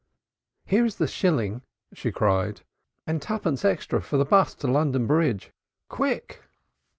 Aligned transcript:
"Here 0.65 0.83
is 0.83 0.95
the 0.95 1.05
shilling," 1.05 1.61
she 1.93 2.11
cried. 2.11 2.61
"And 3.05 3.21
twopence 3.21 3.63
extra 3.63 4.01
for 4.01 4.17
the 4.17 4.25
'bus 4.25 4.55
to 4.55 4.67
London 4.67 5.05
Bridge. 5.05 5.51
Quick!" 5.89 6.41